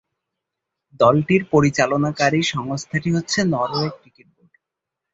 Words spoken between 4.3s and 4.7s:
Board.